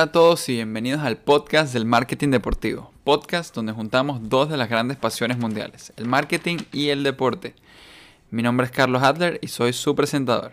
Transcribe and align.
Hola 0.00 0.08
a 0.08 0.12
todos 0.12 0.48
y 0.48 0.54
bienvenidos 0.54 1.02
al 1.02 1.18
podcast 1.18 1.74
del 1.74 1.84
marketing 1.84 2.30
deportivo, 2.30 2.90
podcast 3.04 3.54
donde 3.54 3.72
juntamos 3.72 4.30
dos 4.30 4.48
de 4.48 4.56
las 4.56 4.70
grandes 4.70 4.96
pasiones 4.96 5.36
mundiales, 5.36 5.92
el 5.98 6.06
marketing 6.06 6.56
y 6.72 6.88
el 6.88 7.02
deporte. 7.02 7.54
Mi 8.30 8.42
nombre 8.42 8.64
es 8.64 8.72
Carlos 8.72 9.02
Adler 9.02 9.38
y 9.42 9.48
soy 9.48 9.74
su 9.74 9.94
presentador. 9.94 10.52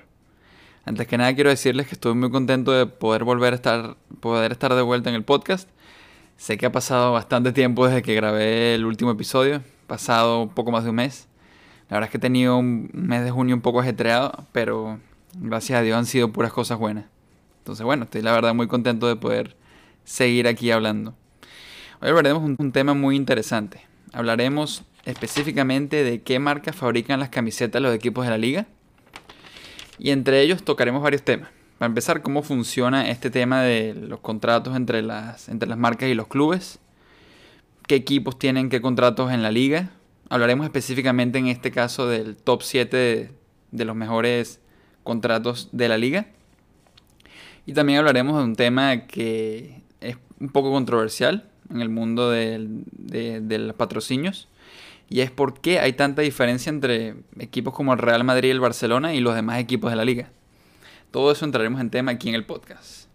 Antes 0.84 1.08
que 1.08 1.18
nada 1.18 1.34
quiero 1.34 1.50
decirles 1.50 1.88
que 1.88 1.96
estoy 1.96 2.14
muy 2.14 2.30
contento 2.30 2.74
de 2.74 2.88
poder 2.88 3.24
volver 3.24 3.54
a 3.54 3.56
estar, 3.56 3.96
poder 4.20 4.52
estar 4.52 4.76
de 4.76 4.82
vuelta 4.82 5.08
en 5.12 5.16
el 5.16 5.24
podcast. 5.24 5.70
Sé 6.36 6.58
que 6.58 6.66
ha 6.66 6.72
pasado 6.74 7.14
bastante 7.14 7.54
tiempo 7.54 7.88
desde 7.88 8.02
que 8.02 8.16
grabé 8.16 8.76
el 8.76 8.84
último 8.84 9.12
episodio, 9.12 9.64
pasado 9.88 10.42
un 10.42 10.50
poco 10.50 10.74
más 10.74 10.84
de 10.84 10.90
un 10.90 10.98
mes. 10.98 11.30
La 11.88 11.96
verdad 11.96 12.08
es 12.08 12.12
que 12.12 12.18
he 12.18 12.20
tenido 12.20 12.58
un 12.58 12.90
mes 12.92 13.24
de 13.24 13.32
junio 13.32 13.56
un 13.56 13.62
poco 13.62 13.80
ajetreado, 13.80 14.46
pero 14.52 15.00
gracias 15.36 15.80
a 15.80 15.84
Dios 15.84 15.98
han 15.98 16.06
sido 16.06 16.34
puras 16.34 16.52
cosas 16.52 16.78
buenas. 16.78 17.06
Entonces, 17.68 17.84
bueno, 17.84 18.06
estoy 18.06 18.22
la 18.22 18.32
verdad 18.32 18.56
muy 18.56 18.70
contento 18.70 19.10
de 19.10 19.18
poder 19.18 19.58
seguir 20.06 20.48
aquí 20.48 20.72
hablando. 20.72 21.14
Hoy 22.00 22.08
hablaremos 22.08 22.42
un, 22.42 22.56
un 22.58 22.72
tema 22.72 22.94
muy 22.94 23.18
interesante. 23.18 23.82
Hablaremos 24.14 24.86
específicamente 25.04 26.06
de 26.06 26.22
qué 26.22 26.40
marcas 26.40 26.78
fabrican 26.78 27.20
las 27.20 27.28
camisetas 27.28 27.74
de 27.74 27.80
los 27.82 27.94
equipos 27.94 28.24
de 28.24 28.32
la 28.32 28.38
liga. 28.38 28.68
Y 30.00 30.12
entre 30.12 30.40
ellos 30.40 30.64
tocaremos 30.64 31.04
varios 31.04 31.24
temas. 31.24 31.50
Para 31.78 31.88
empezar, 31.88 32.22
cómo 32.22 32.42
funciona 32.42 33.10
este 33.10 33.30
tema 33.30 33.62
de 33.64 33.94
los 33.94 34.22
contratos 34.22 34.74
entre 34.78 35.02
las, 35.02 35.50
entre 35.50 35.68
las 35.68 35.78
marcas 35.78 36.08
y 36.08 36.14
los 36.14 36.28
clubes. 36.28 36.80
Qué 37.86 37.96
equipos 37.96 38.40
tienen 38.40 38.70
qué 38.70 38.80
contratos 38.80 39.30
en 39.34 39.44
la 39.44 39.52
liga. 39.52 39.90
Hablaremos 40.30 40.66
específicamente 40.66 41.38
en 41.38 41.48
este 41.48 41.72
caso 41.72 42.08
del 42.08 42.38
top 42.38 42.62
7 42.62 42.96
de, 42.96 43.32
de 43.72 43.84
los 43.84 43.98
mejores 43.98 44.62
contratos 45.04 45.68
de 45.74 45.90
la 45.90 45.98
liga. 45.98 46.28
Y 47.68 47.74
también 47.74 48.00
hablaremos 48.00 48.38
de 48.38 48.44
un 48.46 48.56
tema 48.56 49.06
que 49.08 49.82
es 50.00 50.16
un 50.40 50.48
poco 50.48 50.72
controversial 50.72 51.50
en 51.70 51.82
el 51.82 51.90
mundo 51.90 52.32
de, 52.32 52.80
los 53.60 53.76
patrocinios. 53.76 54.48
Y 55.10 55.20
es 55.20 55.32
por 55.32 55.60
qué 55.60 55.80
hay 55.80 55.92
tanta 55.92 56.22
diferencia 56.22 56.70
entre 56.70 57.16
equipos 57.40 57.74
como 57.74 57.92
el 57.92 58.00
Real 58.00 58.24
Madrid 58.24 58.48
y 58.48 58.52
el 58.52 58.62
Barcelona 58.62 59.14
y 59.14 59.20
los 59.20 59.36
demás 59.36 59.60
equipos 59.60 59.92
de 59.92 59.98
la 59.98 60.06
liga. 60.06 60.30
Todo 61.12 61.30
eso 61.30 61.44
entraremos 61.44 61.82
en 61.82 61.90
tema 61.90 62.12
aquí 62.12 62.30
en 62.30 62.36
el 62.36 62.46
podcast. 62.46 63.08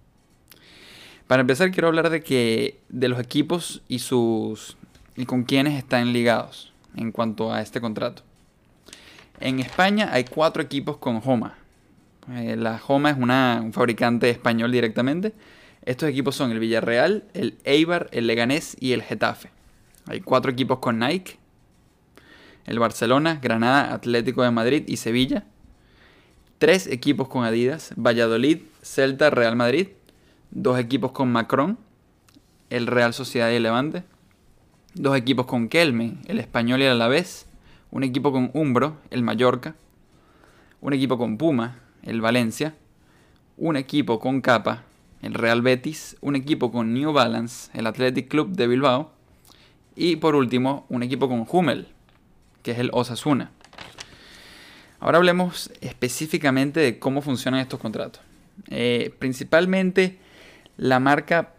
Para 1.26 1.40
empezar 1.40 1.70
quiero 1.70 1.88
hablar 1.88 2.10
de 2.10 2.22
que 2.22 2.78
de 2.90 3.08
los 3.08 3.18
equipos 3.20 3.82
y 3.88 4.00
sus 4.00 4.76
y 5.16 5.24
con 5.24 5.44
quienes 5.44 5.78
están 5.78 6.12
ligados 6.12 6.74
en 6.94 7.10
cuanto 7.10 7.54
a 7.54 7.62
este 7.62 7.80
contrato. 7.80 8.22
En 9.40 9.60
España 9.60 10.10
hay 10.12 10.24
cuatro 10.24 10.62
equipos 10.62 10.98
con 10.98 11.22
Homa, 11.24 11.56
eh, 12.30 12.56
la 12.56 12.78
Joma 12.78 13.10
es 13.10 13.16
un 13.16 13.72
fabricante 13.72 14.30
español 14.30 14.70
directamente. 14.70 15.32
Estos 15.84 16.08
equipos 16.08 16.36
son 16.36 16.52
el 16.52 16.60
Villarreal, 16.60 17.24
el 17.34 17.58
Eibar, 17.64 18.08
el 18.12 18.26
Leganés 18.26 18.76
y 18.78 18.92
el 18.92 19.02
Getafe. 19.02 19.50
Hay 20.06 20.20
cuatro 20.20 20.52
equipos 20.52 20.78
con 20.78 20.98
Nike. 20.98 21.38
El 22.66 22.78
Barcelona, 22.78 23.40
Granada, 23.42 23.92
Atlético 23.92 24.44
de 24.44 24.52
Madrid 24.52 24.84
y 24.86 24.98
Sevilla. 24.98 25.44
Tres 26.58 26.86
equipos 26.86 27.26
con 27.26 27.44
Adidas, 27.44 27.92
Valladolid, 27.96 28.58
Celta, 28.82 29.30
Real 29.30 29.56
Madrid. 29.56 29.88
Dos 30.52 30.78
equipos 30.78 31.10
con 31.10 31.32
Macron, 31.32 31.78
el 32.70 32.86
Real 32.86 33.14
Sociedad 33.14 33.50
y 33.50 33.56
el 33.56 33.64
Levante. 33.64 34.04
Dos 34.94 35.16
equipos 35.16 35.46
con 35.46 35.68
Kelme, 35.68 36.18
el 36.26 36.38
Español 36.38 36.80
y 36.80 36.84
el 36.84 36.92
Alavés. 36.92 37.46
Un 37.90 38.04
equipo 38.04 38.30
con 38.30 38.50
Umbro, 38.54 38.98
el 39.10 39.24
Mallorca. 39.24 39.74
Un 40.80 40.92
equipo 40.92 41.18
con 41.18 41.38
Puma, 41.38 41.78
el 42.02 42.20
Valencia, 42.20 42.74
un 43.56 43.76
equipo 43.76 44.18
con 44.18 44.40
capa, 44.40 44.84
el 45.22 45.34
Real 45.34 45.62
Betis, 45.62 46.16
un 46.20 46.36
equipo 46.36 46.72
con 46.72 46.92
New 46.94 47.12
Balance, 47.12 47.70
el 47.74 47.86
Athletic 47.86 48.28
Club 48.28 48.50
de 48.50 48.66
Bilbao, 48.66 49.12
y 49.94 50.16
por 50.16 50.34
último, 50.34 50.86
un 50.88 51.02
equipo 51.02 51.28
con 51.28 51.46
Hummel, 51.48 51.88
que 52.62 52.72
es 52.72 52.78
el 52.78 52.90
Osasuna. 52.92 53.50
Ahora 55.00 55.18
hablemos 55.18 55.70
específicamente 55.80 56.80
de 56.80 56.98
cómo 56.98 57.22
funcionan 57.22 57.60
estos 57.60 57.80
contratos. 57.80 58.22
Eh, 58.68 59.14
principalmente, 59.18 60.18
la 60.76 61.00
marca 61.00 61.54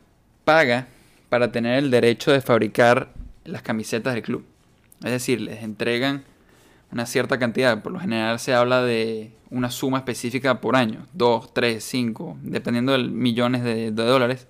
paga 0.46 0.88
para 1.30 1.52
tener 1.52 1.78
el 1.78 1.92
derecho 1.92 2.32
de 2.32 2.42
fabricar 2.42 3.14
las 3.44 3.62
camisetas 3.62 4.14
del 4.14 4.24
club. 4.24 4.46
Es 5.04 5.12
decir, 5.12 5.42
les 5.42 5.64
entregan 5.64 6.24
una 6.94 7.08
cierta 7.08 7.40
cantidad. 7.40 7.82
Por 7.82 7.92
lo 7.92 8.00
general 8.00 8.40
se 8.40 8.54
habla 8.54 8.84
de 8.84 9.32
una 9.50 9.72
suma 9.72 9.98
específica 9.98 10.62
por 10.62 10.76
año, 10.76 11.08
2, 11.14 11.54
3, 11.54 11.84
5, 11.84 12.38
dependiendo 12.42 12.92
de 12.92 13.00
millones 13.00 13.64
de, 13.64 13.92
dólares 13.92 14.48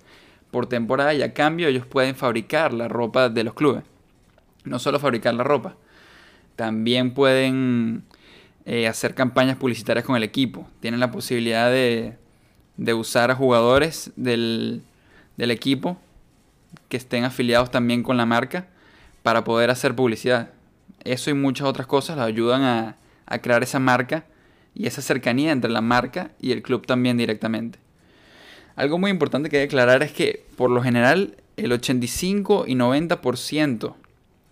por 0.50 0.66
temporada 0.66 1.14
y 1.14 1.22
a 1.22 1.32
cambio 1.32 1.68
ellos 1.68 1.86
pueden 1.86 2.14
fabricar 2.14 2.72
la 2.72 2.86
ropa 2.86 3.28
de 3.30 3.44
los 3.44 3.54
clubes. 3.54 3.82
No 4.64 4.78
solo 4.78 5.00
fabricar 5.00 5.34
la 5.34 5.42
ropa, 5.42 5.74
también 6.54 7.12
pueden 7.12 8.04
eh, 8.66 8.86
hacer 8.86 9.14
campañas 9.14 9.56
publicitarias 9.56 10.04
con 10.04 10.16
el 10.16 10.22
equipo. 10.22 10.68
Tienen 10.80 11.00
la 11.00 11.10
posibilidad 11.10 11.70
de, 11.70 12.16
de 12.76 12.94
usar 12.94 13.30
a 13.30 13.34
jugadores 13.34 14.12
del, 14.16 14.82
del 15.36 15.50
equipo 15.50 15.96
que 16.88 16.98
estén 16.98 17.24
afiliados 17.24 17.70
también 17.70 18.02
con 18.02 18.16
la 18.16 18.26
marca 18.26 18.68
para 19.22 19.44
poder 19.44 19.70
hacer 19.70 19.96
publicidad. 19.96 20.50
Eso 21.04 21.30
y 21.30 21.34
muchas 21.34 21.66
otras 21.66 21.86
cosas 21.86 22.16
los 22.16 22.26
ayudan 22.26 22.62
a, 22.62 22.96
crear 23.40 23.62
esa 23.62 23.78
marca 23.78 24.24
y 24.74 24.86
esa 24.86 25.02
cercanía 25.02 25.52
entre 25.52 25.70
la 25.70 25.80
marca 25.80 26.30
y 26.40 26.52
el 26.52 26.62
club 26.62 26.86
también 26.86 27.16
directamente. 27.16 27.78
Algo 28.76 28.98
muy 28.98 29.10
importante 29.10 29.50
que 29.50 29.58
declarar 29.58 30.02
es 30.02 30.12
que 30.12 30.44
por 30.56 30.70
lo 30.70 30.82
general 30.82 31.36
el 31.56 31.72
85 31.72 32.64
y 32.66 32.74
90% 32.74 33.94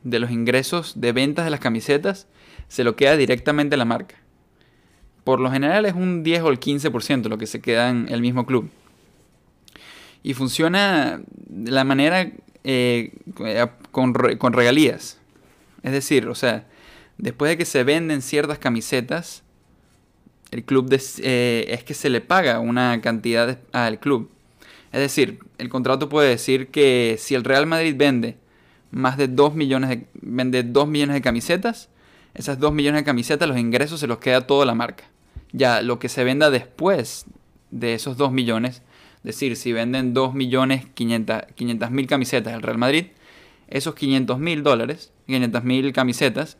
de 0.04 0.18
los 0.18 0.30
ingresos 0.30 1.00
de 1.00 1.12
ventas 1.12 1.44
de 1.44 1.50
las 1.50 1.60
camisetas 1.60 2.26
se 2.68 2.84
lo 2.84 2.96
queda 2.96 3.16
directamente 3.16 3.76
la 3.76 3.84
marca. 3.84 4.16
Por 5.24 5.40
lo 5.40 5.50
general 5.50 5.86
es 5.86 5.94
un 5.94 6.22
10 6.22 6.42
o 6.42 6.48
el 6.48 6.60
15% 6.60 7.28
lo 7.28 7.38
que 7.38 7.46
se 7.46 7.60
queda 7.60 7.90
en 7.90 8.08
el 8.08 8.20
mismo 8.20 8.46
club. 8.46 8.68
Y 10.22 10.34
funciona 10.34 11.20
de 11.26 11.70
la 11.70 11.84
manera 11.84 12.30
eh, 12.64 13.12
con 13.90 14.14
regalías. 14.14 15.21
Es 15.82 15.92
decir, 15.92 16.28
o 16.28 16.34
sea, 16.34 16.66
después 17.18 17.50
de 17.50 17.58
que 17.58 17.64
se 17.64 17.84
venden 17.84 18.22
ciertas 18.22 18.58
camisetas, 18.58 19.42
el 20.50 20.64
club 20.64 20.92
eh, 20.92 21.66
es 21.68 21.82
que 21.82 21.94
se 21.94 22.10
le 22.10 22.20
paga 22.20 22.60
una 22.60 23.00
cantidad 23.00 23.58
al 23.72 23.98
club. 23.98 24.30
Es 24.92 25.00
decir, 25.00 25.38
el 25.58 25.70
contrato 25.70 26.08
puede 26.08 26.28
decir 26.28 26.68
que 26.68 27.16
si 27.18 27.34
el 27.34 27.44
Real 27.44 27.66
Madrid 27.66 27.94
vende 27.96 28.36
más 28.90 29.16
de 29.16 29.26
2 29.26 29.54
millones 29.54 29.88
de, 29.90 30.06
vende 30.20 30.62
2 30.62 30.86
millones 30.86 31.14
de 31.14 31.22
camisetas, 31.22 31.88
esas 32.34 32.58
2 32.58 32.72
millones 32.72 33.00
de 33.00 33.04
camisetas, 33.04 33.48
los 33.48 33.58
ingresos 33.58 34.00
se 34.00 34.06
los 34.06 34.18
queda 34.18 34.46
toda 34.46 34.66
la 34.66 34.74
marca. 34.74 35.04
Ya 35.52 35.80
lo 35.80 35.98
que 35.98 36.10
se 36.10 36.24
venda 36.24 36.50
después 36.50 37.24
de 37.70 37.94
esos 37.94 38.18
2 38.18 38.32
millones, 38.32 38.82
es 39.16 39.22
decir, 39.22 39.56
si 39.56 39.72
venden 39.72 40.12
2 40.12 40.34
millones 40.34 40.86
500 40.94 41.90
mil 41.90 42.06
camisetas 42.06 42.52
del 42.52 42.62
Real 42.62 42.78
Madrid, 42.78 43.06
esos 43.68 43.94
500 43.94 44.38
mil 44.38 44.62
dólares, 44.62 45.12
500 45.26 45.64
mil 45.64 45.92
camisetas, 45.92 46.56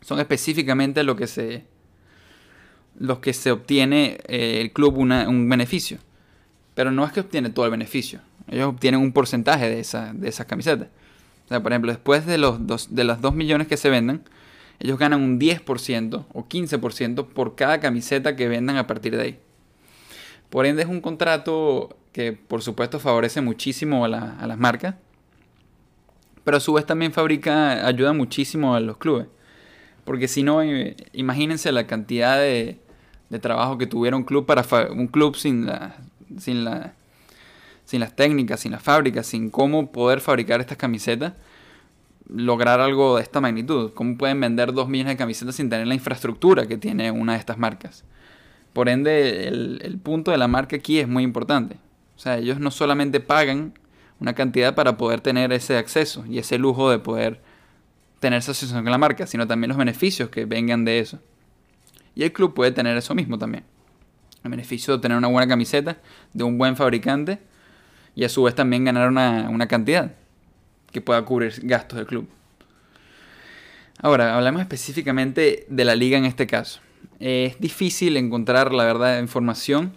son 0.00 0.18
específicamente 0.20 1.02
lo 1.02 1.16
que 1.16 1.26
se, 1.26 1.64
los 2.98 3.18
que 3.18 3.32
se 3.32 3.50
obtiene 3.50 4.18
eh, 4.26 4.60
el 4.60 4.72
club 4.72 4.98
un 4.98 5.48
beneficio. 5.48 5.98
Pero 6.74 6.90
no 6.90 7.04
es 7.04 7.12
que 7.12 7.20
obtiene 7.20 7.50
todo 7.50 7.64
el 7.64 7.70
beneficio. 7.70 8.20
Ellos 8.48 8.68
obtienen 8.68 9.00
un 9.00 9.12
porcentaje 9.12 9.68
de, 9.68 9.80
esa, 9.80 10.12
de 10.12 10.28
esas 10.28 10.46
camisetas. 10.46 10.88
O 11.44 11.48
sea, 11.48 11.62
por 11.62 11.72
ejemplo, 11.72 11.92
después 11.92 12.26
de 12.26 12.38
los, 12.38 12.66
dos, 12.66 12.94
de 12.94 13.04
las 13.04 13.20
2 13.20 13.34
millones 13.34 13.66
que 13.66 13.76
se 13.76 13.90
venden, 13.90 14.22
ellos 14.78 14.98
ganan 14.98 15.20
un 15.20 15.38
10% 15.38 16.24
o 16.32 16.48
15% 16.48 17.26
por 17.26 17.54
cada 17.54 17.80
camiseta 17.80 18.36
que 18.36 18.48
vendan 18.48 18.76
a 18.76 18.86
partir 18.86 19.16
de 19.16 19.22
ahí. 19.22 19.38
Por 20.48 20.66
ende 20.66 20.82
es 20.82 20.88
un 20.88 21.00
contrato 21.00 21.96
que 22.12 22.32
por 22.32 22.62
supuesto 22.62 22.98
favorece 22.98 23.40
muchísimo 23.40 24.04
a, 24.04 24.08
a 24.40 24.46
las 24.46 24.58
marcas 24.58 24.96
pero 26.50 26.56
a 26.56 26.60
su 26.60 26.72
vez 26.72 26.84
también 26.84 27.12
fabrica, 27.12 27.86
ayuda 27.86 28.12
muchísimo 28.12 28.74
a 28.74 28.80
los 28.80 28.96
clubes. 28.96 29.28
Porque 30.04 30.26
si 30.26 30.42
no, 30.42 30.60
eh, 30.62 30.96
imagínense 31.12 31.70
la 31.70 31.86
cantidad 31.86 32.40
de, 32.40 32.80
trabajo 33.40 33.78
que 33.78 33.86
tuviera 33.86 34.16
un 34.16 34.24
club 34.24 34.46
para 34.46 34.64
un 34.90 35.06
club 35.06 35.36
sin 35.36 35.66
la, 35.66 35.94
sin 36.38 36.64
la 36.64 36.94
sin 37.84 38.00
las 38.00 38.16
técnicas, 38.16 38.58
sin 38.58 38.72
las 38.72 38.82
fábricas, 38.82 39.28
sin 39.28 39.48
cómo 39.48 39.92
poder 39.92 40.20
fabricar 40.20 40.60
estas 40.60 40.76
camisetas, 40.76 41.34
lograr 42.28 42.80
algo 42.80 43.18
de 43.18 43.22
esta 43.22 43.40
magnitud. 43.40 43.92
¿Cómo 43.94 44.18
pueden 44.18 44.40
vender 44.40 44.72
dos 44.72 44.88
millones 44.88 45.12
de 45.12 45.18
camisetas 45.18 45.54
sin 45.54 45.70
tener 45.70 45.86
la 45.86 45.94
infraestructura 45.94 46.66
que 46.66 46.78
tiene 46.78 47.12
una 47.12 47.34
de 47.34 47.38
estas 47.38 47.58
marcas? 47.58 48.02
Por 48.72 48.88
ende, 48.88 49.46
el, 49.46 49.80
el 49.84 49.98
punto 49.98 50.32
de 50.32 50.38
la 50.38 50.48
marca 50.48 50.74
aquí 50.74 50.98
es 50.98 51.06
muy 51.06 51.22
importante. 51.22 51.76
O 52.16 52.18
sea, 52.18 52.38
ellos 52.38 52.58
no 52.58 52.72
solamente 52.72 53.20
pagan 53.20 53.72
una 54.20 54.34
cantidad 54.34 54.74
para 54.74 54.96
poder 54.96 55.20
tener 55.20 55.52
ese 55.52 55.76
acceso 55.76 56.24
y 56.26 56.38
ese 56.38 56.58
lujo 56.58 56.90
de 56.90 56.98
poder 56.98 57.40
tener 58.20 58.38
esa 58.38 58.52
asociación 58.52 58.82
con 58.84 58.92
la 58.92 58.98
marca, 58.98 59.26
sino 59.26 59.46
también 59.46 59.70
los 59.70 59.78
beneficios 59.78 60.28
que 60.28 60.44
vengan 60.44 60.84
de 60.84 60.98
eso. 60.98 61.18
Y 62.14 62.22
el 62.22 62.32
club 62.32 62.54
puede 62.54 62.70
tener 62.70 62.96
eso 62.96 63.14
mismo 63.14 63.38
también. 63.38 63.64
El 64.44 64.50
beneficio 64.50 64.94
de 64.94 65.02
tener 65.02 65.16
una 65.16 65.28
buena 65.28 65.48
camiseta 65.48 65.98
de 66.32 66.44
un 66.44 66.58
buen 66.58 66.76
fabricante 66.76 67.38
y 68.14 68.24
a 68.24 68.28
su 68.28 68.42
vez 68.42 68.54
también 68.54 68.84
ganar 68.84 69.08
una, 69.08 69.48
una 69.48 69.66
cantidad 69.68 70.12
que 70.92 71.00
pueda 71.00 71.22
cubrir 71.24 71.54
gastos 71.62 71.96
del 71.96 72.06
club. 72.06 72.28
Ahora, 74.02 74.36
hablamos 74.36 74.60
específicamente 74.62 75.66
de 75.68 75.84
la 75.84 75.94
liga 75.94 76.18
en 76.18 76.24
este 76.24 76.46
caso. 76.46 76.80
Es 77.20 77.58
difícil 77.60 78.16
encontrar, 78.16 78.72
la 78.72 78.84
verdad, 78.84 79.20
información 79.20 79.92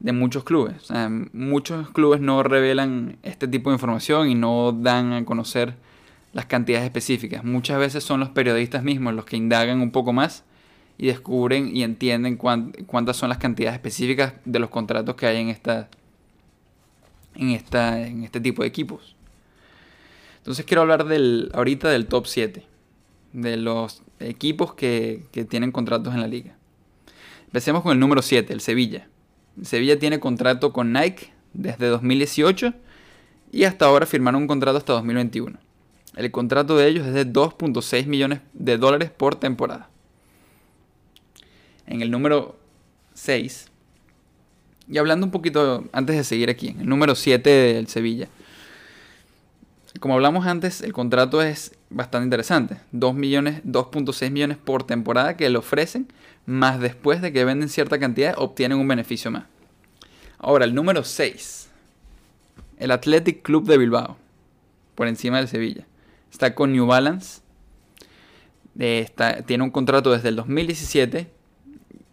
de 0.00 0.12
muchos 0.12 0.44
clubes. 0.44 0.88
muchos 1.32 1.90
clubes 1.90 2.20
no 2.20 2.42
revelan 2.42 3.18
este 3.22 3.46
tipo 3.46 3.70
de 3.70 3.74
información 3.74 4.30
y 4.30 4.34
no 4.34 4.72
dan 4.72 5.12
a 5.12 5.24
conocer 5.24 5.76
las 6.32 6.46
cantidades 6.46 6.86
específicas. 6.86 7.44
Muchas 7.44 7.78
veces 7.78 8.02
son 8.02 8.20
los 8.20 8.30
periodistas 8.30 8.82
mismos 8.82 9.14
los 9.14 9.24
que 9.26 9.36
indagan 9.36 9.80
un 9.80 9.90
poco 9.90 10.12
más 10.12 10.44
y 10.96 11.06
descubren 11.06 11.74
y 11.76 11.82
entienden 11.82 12.36
cuántas 12.36 13.16
son 13.16 13.28
las 13.28 13.38
cantidades 13.38 13.74
específicas 13.74 14.34
de 14.44 14.58
los 14.58 14.70
contratos 14.70 15.16
que 15.16 15.26
hay 15.26 15.38
en 15.38 15.48
esta, 15.48 15.88
en 17.34 17.50
esta 17.50 18.00
en 18.06 18.24
este 18.24 18.40
tipo 18.40 18.62
de 18.62 18.68
equipos. 18.68 19.16
Entonces 20.38 20.64
quiero 20.64 20.80
hablar 20.82 21.04
del, 21.04 21.50
ahorita 21.52 21.90
del 21.90 22.06
top 22.06 22.26
7, 22.26 22.64
de 23.34 23.56
los 23.58 24.02
equipos 24.18 24.72
que, 24.74 25.24
que 25.32 25.44
tienen 25.44 25.72
contratos 25.72 26.14
en 26.14 26.20
la 26.20 26.28
liga. 26.28 26.54
Empecemos 27.46 27.82
con 27.82 27.92
el 27.92 27.98
número 27.98 28.22
7, 28.22 28.52
el 28.52 28.60
Sevilla. 28.60 29.09
Sevilla 29.62 29.98
tiene 29.98 30.20
contrato 30.20 30.72
con 30.72 30.92
Nike 30.92 31.32
desde 31.52 31.86
2018 31.86 32.72
y 33.52 33.64
hasta 33.64 33.86
ahora 33.86 34.06
firmaron 34.06 34.42
un 34.42 34.48
contrato 34.48 34.78
hasta 34.78 34.92
2021. 34.94 35.58
El 36.16 36.30
contrato 36.30 36.76
de 36.76 36.88
ellos 36.88 37.06
es 37.06 37.14
de 37.14 37.26
2.6 37.26 38.06
millones 38.06 38.40
de 38.52 38.78
dólares 38.78 39.10
por 39.10 39.36
temporada. 39.36 39.88
En 41.86 42.02
el 42.02 42.10
número 42.10 42.56
6, 43.14 43.70
y 44.90 44.98
hablando 44.98 45.24
un 45.24 45.30
poquito 45.30 45.84
antes 45.92 46.16
de 46.16 46.24
seguir 46.24 46.50
aquí, 46.50 46.68
en 46.68 46.80
el 46.80 46.88
número 46.88 47.14
7 47.14 47.48
del 47.48 47.86
Sevilla. 47.86 48.28
Como 50.00 50.14
hablamos 50.14 50.46
antes, 50.46 50.80
el 50.80 50.92
contrato 50.92 51.42
es 51.42 51.72
bastante 51.90 52.24
interesante. 52.24 52.76
2 52.92 53.14
millones, 53.14 53.62
2.6 53.64 54.30
millones 54.30 54.56
por 54.56 54.84
temporada 54.84 55.36
que 55.36 55.50
le 55.50 55.58
ofrecen, 55.58 56.08
más 56.46 56.80
después 56.80 57.20
de 57.20 57.32
que 57.32 57.44
venden 57.44 57.68
cierta 57.68 57.98
cantidad, 57.98 58.34
obtienen 58.38 58.78
un 58.78 58.88
beneficio 58.88 59.30
más. 59.30 59.44
Ahora, 60.38 60.64
el 60.64 60.74
número 60.74 61.04
6. 61.04 61.68
El 62.78 62.90
Athletic 62.92 63.42
Club 63.42 63.66
de 63.66 63.76
Bilbao. 63.76 64.16
Por 64.94 65.06
encima 65.06 65.36
del 65.36 65.48
Sevilla. 65.48 65.86
Está 66.32 66.54
con 66.54 66.72
New 66.72 66.86
Balance. 66.86 67.42
Eh, 68.78 69.10
tiene 69.46 69.64
un 69.64 69.70
contrato 69.70 70.12
desde 70.12 70.30
el 70.30 70.36
2017 70.36 71.30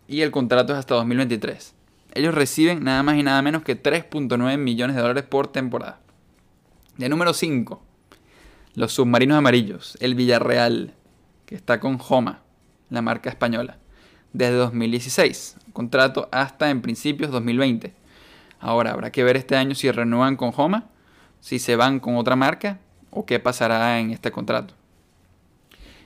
y 0.07 0.21
el 0.21 0.31
contrato 0.31 0.73
es 0.73 0.79
hasta 0.79 0.95
2023. 0.95 1.73
Ellos 2.13 2.33
reciben 2.33 2.83
nada 2.83 3.03
más 3.03 3.17
y 3.17 3.23
nada 3.23 3.41
menos 3.41 3.63
que 3.63 3.81
3.9 3.81 4.57
millones 4.57 4.95
de 4.95 5.01
dólares 5.01 5.23
por 5.23 5.47
temporada. 5.47 5.99
De 6.97 7.09
número 7.09 7.33
5, 7.33 7.81
los 8.77 8.93
submarinos 8.93 9.39
amarillos, 9.39 9.97
el 10.01 10.13
Villarreal, 10.13 10.93
que 11.47 11.55
está 11.55 11.79
con 11.79 11.97
Joma, 11.97 12.43
la 12.91 13.01
marca 13.01 13.27
española, 13.27 13.79
desde 14.33 14.53
2016. 14.53 15.57
Contrato 15.73 16.29
hasta 16.31 16.69
en 16.69 16.83
principios 16.83 17.31
2020. 17.31 17.95
Ahora 18.59 18.91
habrá 18.91 19.11
que 19.11 19.23
ver 19.23 19.35
este 19.35 19.55
año 19.55 19.73
si 19.73 19.89
renuevan 19.89 20.35
con 20.35 20.51
Joma, 20.51 20.89
si 21.39 21.57
se 21.57 21.75
van 21.75 21.99
con 21.99 22.17
otra 22.17 22.35
marca 22.35 22.77
o 23.09 23.25
qué 23.25 23.39
pasará 23.39 23.99
en 23.99 24.11
este 24.11 24.31
contrato. 24.31 24.75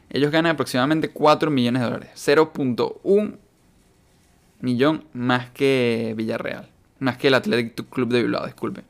Ellos 0.09 0.31
ganan 0.31 0.53
aproximadamente 0.53 1.09
4 1.09 1.51
millones 1.51 1.81
de 1.81 1.87
dólares, 1.89 2.11
0.1 2.15 3.35
millón 4.61 5.03
más 5.11 5.49
que 5.49 6.13
Villarreal, 6.15 6.69
más 6.99 7.17
que 7.17 7.27
el 7.27 7.33
Athletic 7.33 7.89
Club 7.89 8.13
de 8.13 8.23
Bilbao, 8.23 8.45
disculpe. 8.45 8.83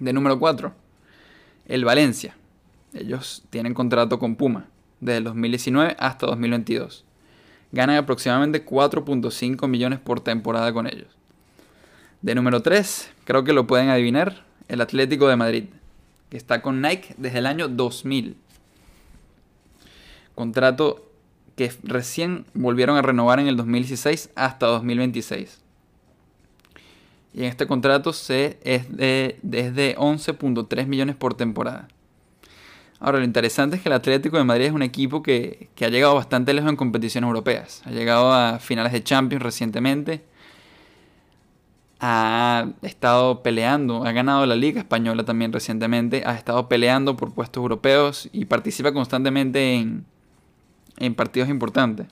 De 0.00 0.12
número 0.12 0.40
4, 0.40 0.74
el 1.66 1.84
Valencia. 1.84 2.34
Ellos 2.94 3.44
tienen 3.50 3.74
contrato 3.74 4.18
con 4.18 4.36
Puma 4.36 4.66
desde 5.00 5.18
el 5.18 5.24
2019 5.24 5.96
hasta 5.98 6.26
2022. 6.26 7.04
Ganan 7.72 7.96
aproximadamente 7.96 8.64
4.5 8.64 9.68
millones 9.68 10.00
por 10.00 10.20
temporada 10.20 10.72
con 10.72 10.86
ellos. 10.86 11.08
De 12.22 12.34
número 12.34 12.62
3, 12.62 13.10
creo 13.24 13.44
que 13.44 13.52
lo 13.52 13.66
pueden 13.66 13.88
adivinar, 13.88 14.44
el 14.68 14.80
Atlético 14.80 15.28
de 15.28 15.36
Madrid 15.36 15.64
que 16.30 16.36
está 16.36 16.62
con 16.62 16.80
Nike 16.80 17.14
desde 17.18 17.38
el 17.38 17.46
año 17.46 17.68
2000. 17.68 18.36
Contrato 20.34 21.10
que 21.56 21.70
recién 21.82 22.46
volvieron 22.54 22.96
a 22.96 23.02
renovar 23.02 23.40
en 23.40 23.48
el 23.48 23.56
2016 23.56 24.30
hasta 24.36 24.66
2026. 24.66 25.60
Y 27.34 27.40
en 27.40 27.44
este 27.46 27.66
contrato 27.66 28.12
se 28.12 28.58
es 28.62 28.96
de, 28.96 29.38
11.3 29.42 30.86
millones 30.86 31.16
por 31.16 31.34
temporada. 31.34 31.88
Ahora, 33.00 33.18
lo 33.18 33.24
interesante 33.24 33.76
es 33.76 33.82
que 33.82 33.88
el 33.88 33.94
Atlético 33.94 34.36
de 34.36 34.44
Madrid 34.44 34.66
es 34.66 34.72
un 34.72 34.82
equipo 34.82 35.22
que, 35.22 35.68
que, 35.74 35.86
ha 35.86 35.88
llegado 35.88 36.14
bastante 36.14 36.52
lejos 36.52 36.70
en 36.70 36.76
competiciones 36.76 37.26
europeas. 37.26 37.82
Ha 37.86 37.90
llegado 37.90 38.32
a 38.32 38.58
finales 38.58 38.92
de 38.92 39.02
Champions 39.02 39.42
recientemente 39.42 40.22
ha 42.00 42.66
estado 42.80 43.42
peleando, 43.42 44.04
ha 44.04 44.12
ganado 44.12 44.46
la 44.46 44.56
Liga 44.56 44.80
Española 44.80 45.24
también 45.24 45.52
recientemente, 45.52 46.22
ha 46.24 46.34
estado 46.34 46.66
peleando 46.66 47.16
por 47.16 47.34
puestos 47.34 47.60
europeos 47.60 48.28
y 48.32 48.46
participa 48.46 48.92
constantemente 48.92 49.74
en, 49.74 50.06
en 50.98 51.14
partidos 51.14 51.50
importantes. 51.50 52.06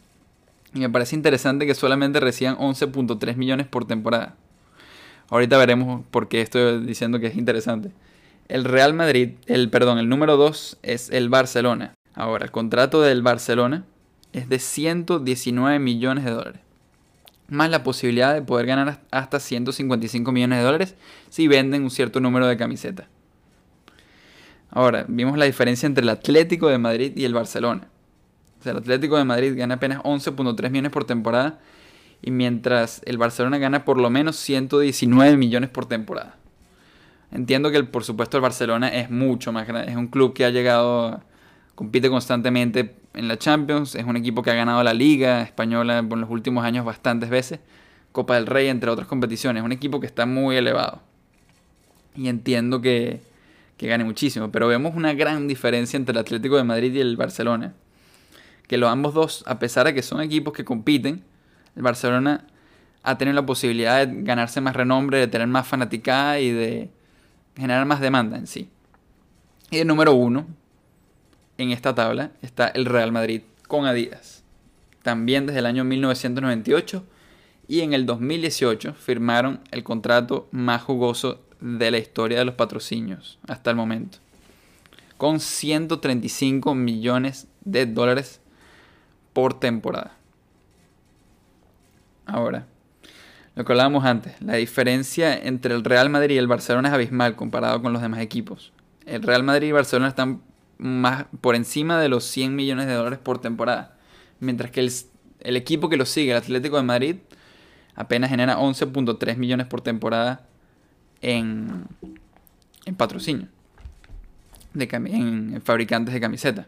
Y 0.74 0.80
me 0.80 0.90
parece 0.90 1.16
interesante 1.16 1.66
que 1.66 1.74
solamente 1.74 2.20
reciban 2.20 2.56
11.3 2.56 3.36
millones 3.36 3.66
por 3.66 3.86
temporada. 3.86 4.36
Ahorita 5.30 5.56
veremos 5.56 6.04
por 6.10 6.28
qué 6.28 6.42
estoy 6.42 6.84
diciendo 6.84 7.18
que 7.18 7.28
es 7.28 7.36
interesante. 7.36 7.90
El 8.48 8.64
Real 8.64 8.94
Madrid, 8.94 9.32
el 9.46 9.70
perdón, 9.70 9.98
el 9.98 10.08
número 10.08 10.36
2 10.36 10.78
es 10.82 11.10
el 11.10 11.28
Barcelona. 11.28 11.94
Ahora, 12.14 12.44
el 12.44 12.50
contrato 12.50 13.02
del 13.02 13.22
Barcelona 13.22 13.84
es 14.32 14.48
de 14.48 14.58
119 14.58 15.78
millones 15.78 16.24
de 16.24 16.30
dólares 16.30 16.68
más 17.48 17.70
la 17.70 17.82
posibilidad 17.82 18.34
de 18.34 18.42
poder 18.42 18.66
ganar 18.66 19.00
hasta 19.10 19.40
155 19.40 20.30
millones 20.32 20.58
de 20.58 20.64
dólares 20.64 20.94
si 21.30 21.48
venden 21.48 21.82
un 21.82 21.90
cierto 21.90 22.20
número 22.20 22.46
de 22.46 22.56
camisetas. 22.56 23.06
Ahora, 24.70 25.06
vimos 25.08 25.38
la 25.38 25.46
diferencia 25.46 25.86
entre 25.86 26.02
el 26.02 26.10
Atlético 26.10 26.68
de 26.68 26.78
Madrid 26.78 27.12
y 27.16 27.24
el 27.24 27.32
Barcelona. 27.32 27.88
O 28.60 28.62
sea, 28.62 28.72
el 28.72 28.78
Atlético 28.78 29.16
de 29.16 29.24
Madrid 29.24 29.54
gana 29.56 29.76
apenas 29.76 30.02
11.3 30.02 30.70
millones 30.70 30.92
por 30.92 31.04
temporada 31.04 31.58
y 32.20 32.30
mientras 32.30 33.00
el 33.06 33.16
Barcelona 33.16 33.56
gana 33.58 33.84
por 33.84 33.98
lo 33.98 34.10
menos 34.10 34.36
119 34.36 35.36
millones 35.38 35.70
por 35.70 35.86
temporada. 35.86 36.36
Entiendo 37.30 37.70
que 37.70 37.82
por 37.84 38.04
supuesto 38.04 38.36
el 38.36 38.42
Barcelona 38.42 38.88
es 38.88 39.10
mucho 39.10 39.52
más 39.52 39.66
grande, 39.66 39.90
es 39.90 39.96
un 39.96 40.08
club 40.08 40.32
que 40.32 40.44
ha 40.44 40.50
llegado 40.50 41.20
compite 41.78 42.10
constantemente 42.10 42.96
en 43.14 43.28
la 43.28 43.38
Champions, 43.38 43.94
es 43.94 44.04
un 44.04 44.16
equipo 44.16 44.42
que 44.42 44.50
ha 44.50 44.54
ganado 44.54 44.82
la 44.82 44.92
Liga 44.92 45.42
Española 45.42 45.98
en 45.98 46.08
los 46.08 46.28
últimos 46.28 46.64
años 46.64 46.84
bastantes 46.84 47.30
veces, 47.30 47.60
Copa 48.10 48.34
del 48.34 48.46
Rey, 48.46 48.66
entre 48.66 48.90
otras 48.90 49.06
competiciones, 49.06 49.60
es 49.60 49.64
un 49.64 49.70
equipo 49.70 50.00
que 50.00 50.06
está 50.06 50.26
muy 50.26 50.56
elevado. 50.56 51.02
Y 52.16 52.26
entiendo 52.26 52.80
que, 52.80 53.20
que 53.76 53.86
gane 53.86 54.02
muchísimo, 54.02 54.50
pero 54.50 54.66
vemos 54.66 54.96
una 54.96 55.14
gran 55.14 55.46
diferencia 55.46 55.96
entre 55.96 56.14
el 56.14 56.18
Atlético 56.18 56.56
de 56.56 56.64
Madrid 56.64 56.92
y 56.94 57.00
el 57.00 57.16
Barcelona. 57.16 57.74
Que 58.66 58.76
los 58.76 58.90
ambos 58.90 59.14
dos, 59.14 59.44
a 59.46 59.60
pesar 59.60 59.86
de 59.86 59.94
que 59.94 60.02
son 60.02 60.20
equipos 60.20 60.52
que 60.52 60.64
compiten, 60.64 61.22
el 61.76 61.82
Barcelona 61.82 62.44
ha 63.04 63.18
tenido 63.18 63.36
la 63.36 63.46
posibilidad 63.46 64.04
de 64.04 64.22
ganarse 64.22 64.60
más 64.60 64.74
renombre, 64.74 65.18
de 65.18 65.28
tener 65.28 65.46
más 65.46 65.68
fanaticada 65.68 66.40
y 66.40 66.50
de 66.50 66.90
generar 67.56 67.86
más 67.86 68.00
demanda 68.00 68.36
en 68.36 68.46
sí. 68.46 68.68
Y 69.70 69.78
el 69.78 69.86
número 69.86 70.14
uno, 70.14 70.46
en 71.58 71.70
esta 71.70 71.94
tabla 71.94 72.32
está 72.42 72.68
el 72.68 72.86
Real 72.86 73.12
Madrid 73.12 73.42
con 73.66 73.86
Adidas. 73.86 74.42
También 75.02 75.46
desde 75.46 75.60
el 75.60 75.66
año 75.66 75.84
1998 75.84 77.04
y 77.66 77.80
en 77.80 77.92
el 77.92 78.06
2018 78.06 78.94
firmaron 78.94 79.60
el 79.70 79.84
contrato 79.84 80.48
más 80.50 80.82
jugoso 80.82 81.42
de 81.60 81.90
la 81.90 81.98
historia 81.98 82.38
de 82.38 82.44
los 82.44 82.54
patrocinios 82.54 83.38
hasta 83.46 83.70
el 83.70 83.76
momento. 83.76 84.18
Con 85.16 85.40
135 85.40 86.74
millones 86.74 87.48
de 87.64 87.86
dólares 87.86 88.40
por 89.32 89.58
temporada. 89.58 90.16
Ahora, 92.24 92.66
lo 93.58 93.64
que 93.64 93.72
hablábamos 93.72 94.04
antes, 94.04 94.40
la 94.40 94.54
diferencia 94.54 95.36
entre 95.36 95.74
el 95.74 95.82
Real 95.82 96.08
Madrid 96.10 96.36
y 96.36 96.38
el 96.38 96.46
Barcelona 96.46 96.90
es 96.90 96.94
abismal 96.94 97.34
comparado 97.34 97.82
con 97.82 97.92
los 97.92 98.00
demás 98.00 98.20
equipos. 98.20 98.72
El 99.04 99.20
Real 99.24 99.42
Madrid 99.42 99.66
y 99.66 99.72
Barcelona 99.72 100.06
están 100.06 100.42
más 100.78 101.24
por 101.40 101.56
encima 101.56 102.00
de 102.00 102.08
los 102.08 102.22
100 102.22 102.54
millones 102.54 102.86
de 102.86 102.92
dólares 102.92 103.18
por 103.18 103.40
temporada. 103.40 103.96
Mientras 104.38 104.70
que 104.70 104.88
el, 105.40 105.56
equipo 105.56 105.88
que 105.88 105.96
lo 105.96 106.06
sigue, 106.06 106.30
el 106.30 106.36
Atlético 106.36 106.76
de 106.76 106.84
Madrid, 106.84 107.16
apenas 107.96 108.30
genera 108.30 108.58
11.3 108.58 109.36
millones 109.38 109.66
por 109.66 109.80
temporada 109.80 110.46
en, 111.20 111.84
en 112.84 112.94
patrocinio, 112.94 113.48
de, 114.72 114.88
en 114.92 115.60
fabricantes 115.64 116.14
de 116.14 116.20
camisetas. 116.20 116.66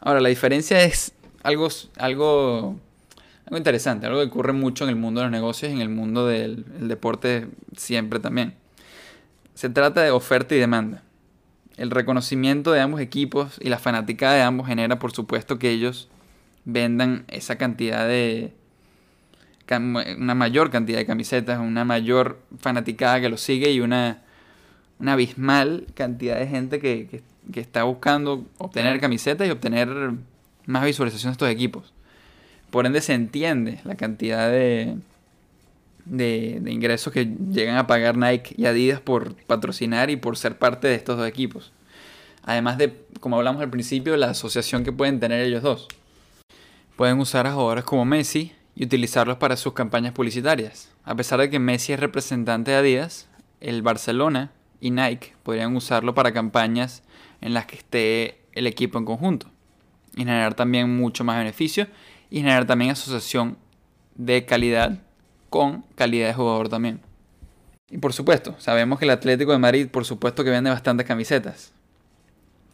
Ahora, 0.00 0.20
la 0.20 0.30
diferencia 0.30 0.82
es 0.82 1.12
algo, 1.44 1.68
algo, 1.96 2.80
algo 3.46 3.56
interesante, 3.56 4.06
algo 4.06 4.20
que 4.20 4.26
ocurre 4.26 4.52
mucho 4.52 4.84
en 4.84 4.90
el 4.90 4.96
mundo 4.96 5.20
de 5.20 5.26
los 5.26 5.32
negocios 5.32 5.70
y 5.70 5.74
en 5.74 5.80
el 5.80 5.88
mundo 5.88 6.26
del 6.26 6.64
deporte 6.88 7.48
siempre 7.76 8.20
también. 8.20 8.54
se 9.54 9.68
trata 9.68 10.02
de 10.02 10.10
oferta 10.10 10.54
y 10.54 10.58
demanda. 10.58 11.02
El 11.76 11.90
reconocimiento 11.90 12.72
de 12.72 12.80
ambos 12.80 13.00
equipos 13.00 13.58
y 13.60 13.68
la 13.68 13.78
fanaticada 13.78 14.34
de 14.34 14.42
ambos 14.42 14.66
genera, 14.66 14.98
por 14.98 15.12
supuesto, 15.12 15.58
que 15.58 15.70
ellos 15.70 16.08
vendan 16.64 17.24
esa 17.28 17.56
cantidad 17.56 18.06
de. 18.06 18.52
una 19.70 20.34
mayor 20.34 20.70
cantidad 20.70 20.98
de 20.98 21.06
camisetas, 21.06 21.58
una 21.60 21.84
mayor 21.84 22.40
fanaticada 22.58 23.20
que 23.20 23.28
los 23.28 23.40
sigue 23.40 23.70
y 23.72 23.80
una, 23.80 24.22
una 24.98 25.14
abismal 25.14 25.86
cantidad 25.94 26.38
de 26.38 26.46
gente 26.46 26.78
que, 26.78 27.22
que 27.52 27.60
está 27.60 27.84
buscando 27.84 28.46
obtener 28.58 29.00
camisetas 29.00 29.48
y 29.48 29.50
obtener 29.50 30.12
más 30.66 30.84
visualización 30.84 31.30
de 31.30 31.32
estos 31.32 31.48
equipos. 31.48 31.92
Por 32.72 32.86
ende 32.86 33.02
se 33.02 33.12
entiende 33.12 33.80
la 33.84 33.96
cantidad 33.96 34.50
de, 34.50 34.96
de, 36.06 36.62
ingresos 36.66 37.12
que 37.12 37.26
llegan 37.26 37.76
a 37.76 37.86
pagar 37.86 38.16
Nike 38.16 38.54
y 38.56 38.64
Adidas 38.64 38.98
por 38.98 39.34
patrocinar 39.34 40.08
y 40.08 40.16
por 40.16 40.38
ser 40.38 40.56
parte 40.56 40.88
de 40.88 40.94
estos 40.94 41.18
dos 41.18 41.28
equipos. 41.28 41.70
Además 42.42 42.78
de, 42.78 43.04
como 43.20 43.36
hablamos 43.36 43.60
al 43.60 43.68
principio, 43.68 44.16
la 44.16 44.30
asociación 44.30 44.84
que 44.84 44.90
pueden 44.90 45.20
tener 45.20 45.44
ellos 45.44 45.62
dos. 45.62 45.86
Pueden 46.96 47.20
usar 47.20 47.46
a 47.46 47.52
jugadores 47.52 47.84
como 47.84 48.06
Messi 48.06 48.52
y 48.74 48.84
utilizarlos 48.84 49.36
para 49.36 49.58
sus 49.58 49.74
campañas 49.74 50.14
publicitarias. 50.14 50.90
A 51.04 51.14
pesar 51.14 51.40
de 51.40 51.50
que 51.50 51.58
Messi 51.58 51.92
es 51.92 52.00
representante 52.00 52.70
de 52.70 52.78
Adidas, 52.78 53.28
el 53.60 53.82
Barcelona 53.82 54.50
y 54.80 54.92
Nike 54.92 55.34
podrían 55.42 55.76
usarlo 55.76 56.14
para 56.14 56.32
campañas 56.32 57.02
en 57.42 57.52
las 57.52 57.66
que 57.66 57.76
esté 57.76 58.38
el 58.54 58.66
equipo 58.66 58.98
en 58.98 59.04
conjunto. 59.04 59.48
Y 60.16 60.20
generar 60.20 60.54
también 60.54 60.96
mucho 60.96 61.22
más 61.22 61.36
beneficio 61.36 61.86
y 62.32 62.38
generar 62.38 62.66
también 62.66 62.92
asociación 62.92 63.58
de 64.14 64.46
calidad 64.46 64.98
con 65.50 65.82
calidad 65.94 66.28
de 66.28 66.34
jugador 66.34 66.70
también. 66.70 67.02
Y 67.90 67.98
por 67.98 68.14
supuesto, 68.14 68.54
sabemos 68.58 68.98
que 68.98 69.04
el 69.04 69.10
Atlético 69.10 69.52
de 69.52 69.58
Madrid, 69.58 69.86
por 69.88 70.06
supuesto 70.06 70.42
que 70.42 70.48
vende 70.48 70.70
bastantes 70.70 71.06
camisetas. 71.06 71.72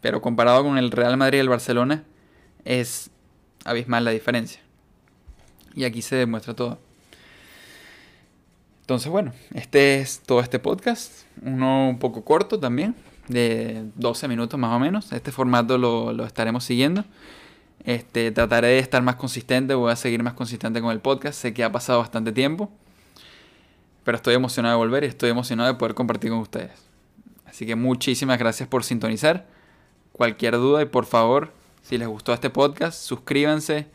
Pero 0.01 0.23
comparado 0.23 0.63
con 0.63 0.79
el 0.79 0.93
Real 0.93 1.17
Madrid 1.17 1.39
y 1.39 1.41
el 1.41 1.49
Barcelona, 1.49 2.05
es 2.65 3.11
abismal 3.65 4.05
la 4.05 4.13
diferencia. 4.13 4.61
Y 5.75 5.83
aquí 5.83 6.03
se 6.03 6.15
demuestra 6.15 6.55
todo. 6.55 6.79
Entonces, 8.83 9.11
bueno, 9.11 9.33
este 9.55 9.99
es 9.99 10.21
todo 10.21 10.39
este 10.39 10.61
podcast. 10.61 11.25
Uno 11.43 11.89
un 11.89 11.99
poco 11.99 12.25
corto 12.25 12.61
también, 12.61 12.95
de 13.27 13.87
12 13.97 14.29
minutos 14.29 14.59
más 14.61 14.71
o 14.71 14.79
menos. 14.79 15.11
Este 15.11 15.33
formato 15.33 15.79
lo, 15.79 16.13
lo 16.13 16.25
estaremos 16.25 16.63
siguiendo. 16.63 17.05
Este, 17.85 18.31
trataré 18.31 18.69
de 18.69 18.79
estar 18.79 19.03
más 19.03 19.17
consistente, 19.17 19.75
voy 19.75 19.93
a 19.93 19.97
seguir 19.97 20.23
más 20.23 20.35
consistente 20.35 20.81
con 20.81 20.91
el 20.91 21.01
podcast. 21.01 21.41
Sé 21.41 21.55
que 21.55 21.65
ha 21.65 21.73
pasado 21.73 22.01
bastante 22.01 22.33
tiempo, 22.33 22.71
pero 24.05 24.17
estoy 24.17 24.35
emocionado 24.35 24.75
de 24.75 24.79
volver 24.79 25.05
y 25.05 25.07
estoy 25.07 25.31
emocionado 25.31 25.73
de 25.73 25.79
poder 25.79 25.95
compartir 25.95 26.31
con 26.31 26.41
ustedes. 26.41 26.73
Así 27.47 27.67
que 27.67 27.77
muchísimas 27.77 28.39
gracias 28.39 28.69
por 28.69 28.85
sintonizar. 28.85 29.47
Cualquier 30.13 30.55
duda 30.57 30.83
y 30.83 30.87
por 30.87 31.07
favor, 31.07 31.53
si 31.83 31.97
les 31.97 32.09
gustó 32.09 32.33
este 32.33 32.51
podcast, 32.51 33.01
suscríbanse, 33.01 33.87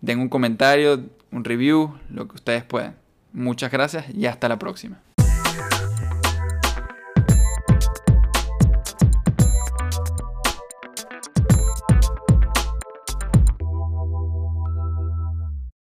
den 0.00 0.20
un 0.20 0.28
comentario, 0.28 1.04
un 1.32 1.44
review, 1.44 1.98
lo 2.10 2.28
que 2.28 2.36
ustedes 2.36 2.62
puedan. 2.62 2.96
Muchas 3.32 3.72
gracias 3.72 4.06
y 4.14 4.26
hasta 4.26 4.48
la 4.48 4.58
próxima. 4.58 5.03